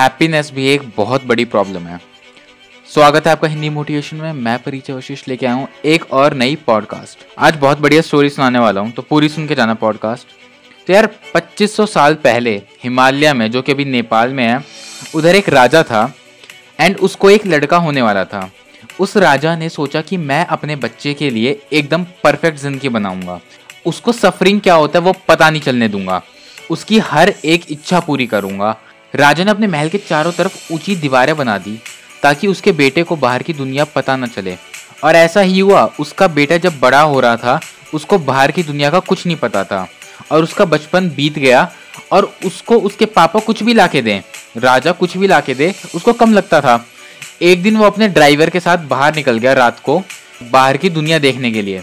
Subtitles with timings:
[0.00, 1.98] Happiness भी एक बहुत बड़ी प्रॉब्लम है।
[2.88, 6.56] स्वागत है आपका हिंदी मोटिवेशन में, मैं परिचय वशिष्ठ लेके आया हूँ एक और नई
[6.66, 10.28] पॉडकास्ट आज बहुत बढ़िया स्टोरी सुनाने वाला हूँ तो पूरी सुन के जाना पॉडकास्ट
[10.86, 14.64] तो यार 2500 साल पहले हिमालय में, जो कि अभी नेपाल में है,
[15.14, 16.02] उधर एक राजा था
[16.78, 18.50] एंड उसको एक लड़का होने वाला था।
[19.00, 23.40] उस राजा ने सोचा कि मैं अपने बच्चे के लिए एकदम परफेक्ट ज़िंदगी बनाऊँगा।
[23.86, 26.22] उसको सफरिंग क्या होता है, वो पता नहीं चलने दूँगा।
[26.70, 28.76] उसकी हर एक इच्छा पूरी करूँगा।
[29.14, 31.78] राजा ने अपने महल के चारों तरफ़ ऊँची दीवारें बना दी
[32.22, 34.56] ताकि उसके बेटे को बाहर की दुनिया पता न चले।
[35.04, 37.60] और ऐसा ही हुआ, उसका बेटा जब बड़ा हो रहा था,
[37.94, 39.86] उसको बाहर की दुनिया का कुछ नहीं पता था।
[40.32, 41.70] और उसका बचपन बीत गया
[42.12, 44.20] और उसको उसके पापा कुछ भी ला के दें,
[44.56, 46.84] राजा कुछ भी ला के दे, उसको कम लगता था।
[47.42, 50.02] एक दिन वो अपने ड्राइवर के साथ बाहर निकल गया रात को,
[50.42, 51.82] बाहर की दुनिया देखने के लिए।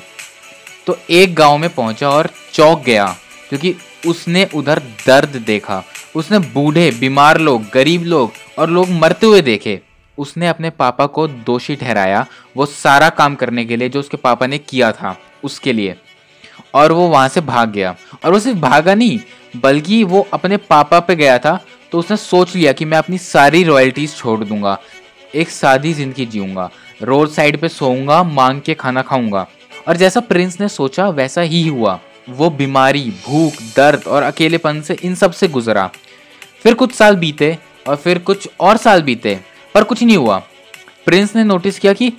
[0.87, 3.05] तो एक गाँव में पहुँचा और चौक गया,
[3.49, 3.75] क्योंकि
[4.07, 5.83] उसने उधर दर्द देखा।
[6.15, 9.79] उसने बूढ़े, बीमार लोग, गरीब लोग और लोग मरते हुए देखे।
[10.17, 12.25] उसने अपने पापा को दोषी ठहराया,
[12.57, 15.95] वो सारा काम करने के लिए जो उसके पापा ने किया था, उसके लिए।
[16.73, 19.19] और वो वहाँ से भाग गया। और वो सिर्फ़ भागा नहीं,
[19.55, 21.59] बल्कि वो अपने पापा पे गया था
[21.91, 24.77] तो उसने सोच लिया कि मैं अपनी सारी रॉयल्टीज छोड़ दूँगा,
[25.35, 26.69] एक सादी ज़िंदगी जीऊँगा
[27.01, 29.45] रोड साइड पे सोऊँगा, मांग के खाना खाऊँगा।
[29.87, 34.97] और जैसा प्रिंस ने सोचा, वैसा ही हुआ। वो बीमारी, भूख, दर्द और अकेलेपन से
[35.03, 35.89] इन सबसे गुजरा।
[36.63, 39.39] फिर कुछ साल बीते और फिर कुछ और साल बीते,
[39.75, 40.37] पर कुछ नहीं हुआ।
[41.05, 42.11] प्रिंस ने नोटिस किया कि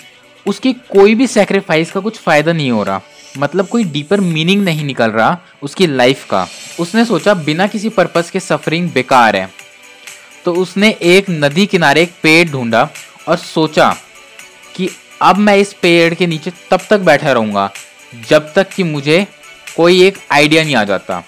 [0.47, 3.01] उसकी कोई भी सेक्रीफाइस का कुछ फ़ायदा नहीं हो रहा।
[3.39, 6.47] मतलब कोई डीपर मीनिंग नहीं निकल रहा उसकी लाइफ का।
[6.81, 9.49] उसने सोचा, बिना किसी पर्पस के सफरिंग बेकार है।
[10.45, 12.89] तो उसने एक नदी किनारे एक पेड़ ढूंढा
[13.29, 13.95] और सोचा
[14.75, 14.89] कि
[15.23, 17.71] अब मैं इस पेड़ के नीचे तब तक बैठा रहूँगा,
[18.29, 19.27] जब तक कि मुझे
[19.79, 21.25] कोई एक आइडिया नहीं आ जाता।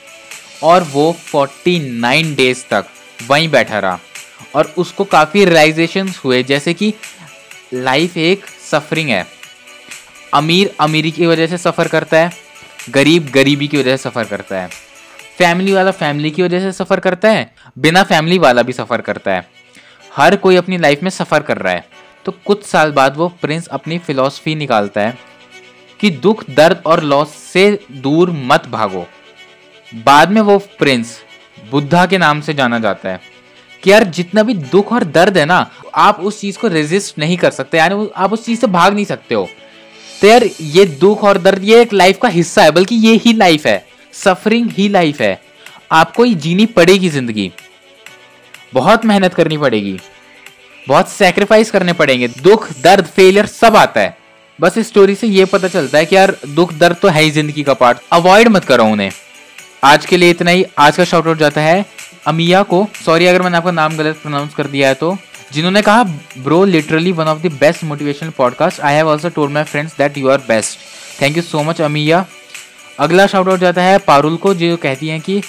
[0.62, 2.84] और वो 49 डेज़ तक
[3.26, 3.98] वहीं बैठा रहा।
[4.54, 6.94] और उसको काफ़ी रियलाइजेशन हुए, जैसे कि
[7.74, 9.26] लाइफ एक सफरिंग है।
[10.34, 12.32] अमीर अमीरी की वजह से सफ़र करता है,
[12.90, 14.68] गरीब गरीबी की वजह से सफ़र करता है।
[15.38, 19.30] फैमिली वाला फैमिली की वजह से सफ़र करता है, बिना फैमिली वाला भी सफ़र करता
[19.30, 19.50] है।
[20.16, 21.88] हर कोई अपनी लाइफ में सफ़र कर रहा है।
[22.24, 25.29] तो कुछ साल बाद वो प्रिंस अपनी फिलॉसफी निकालता है।
[26.00, 29.06] कि दुख, दर्द और लॉस से दूर मत भागो।
[29.94, 31.20] बाद में वो प्रिंस
[31.70, 33.20] बुद्धा के नाम से जाना जाता है।
[33.82, 37.36] कि यार, जितना भी दुख और दर्द है ना, आप उस चीज़ को रेजिस्ट नहीं
[37.36, 39.48] कर सकते। यानी आप उस चीज़ से भाग नहीं सकते हो।
[40.20, 43.32] तो यार, ये दुख और दर्द, ये एक लाइफ का हिस्सा है, बल्कि ये ही
[43.32, 45.42] लाइफ है। सफरिंग ही लाइफ है।
[45.92, 47.52] आपको ही जीनी पड़ेगी ज़िंदगी।
[48.74, 50.00] बहुत मेहनत करनी पड़ेगी।
[50.88, 54.19] बहुत सेक्रीफाइस करने पड़ेंगे। दुख, दर्द फेलियर सब आता है।
[54.60, 57.30] बस इस स्टोरी से ये पता चलता है कि यार, दुख दर्द तो है ही
[57.30, 59.10] ज़िंदगी का पार्ट अवॉइड मत करो उन्हें।
[59.84, 61.84] आज के लिए इतना ही। आज का शॉर्ट आउट जाता है
[62.26, 65.16] अमिया को। सॉरी अगर मैंने आपका नाम गलत प्रोनाउंस कर दिया है तो।
[65.52, 66.02] जिन्होंने कहा
[66.38, 70.18] bro literally one of the best motivational podcast I have also told my friends that
[70.18, 70.78] you are best
[71.22, 72.24] thank you so much Amiya.
[72.98, 75.40] अगला शाउट आउट जाता है पारुल को, जो कहती हैं कि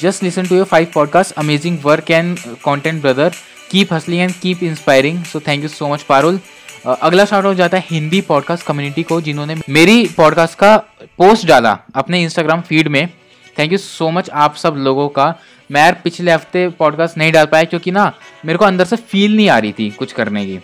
[0.00, 3.32] just listen to your five podcast amazing work and content brother
[3.70, 6.40] keep hustling and keep inspiring so thank you so much Parul.
[6.86, 10.76] अगला shout out जाता है हिंदी पॉडकास्ट कम्युनिटी को, जिन्होंने मेरी पॉडकास्ट का
[11.18, 13.08] पोस्ट डाला अपने इंस्टाग्राम फ़ीड में।
[13.56, 15.34] थैंक यू सो मच आप सब लोगों का।
[15.70, 18.12] मैं यार पिछले हफ़्ते पॉडकास्ट नहीं डाल पाया क्योंकि ना,
[18.44, 20.58] मेरे को अंदर से फील नहीं आ रही थी कुछ करने की,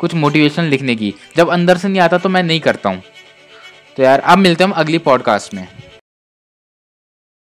[0.00, 3.02] कुछ मोटिवेशन लिखने की। जब अंदर से नहीं आता तो मैं नहीं करता हूँ।
[3.96, 5.66] तो यार, अब मिलते हैं हम अगली पॉडकास्ट में।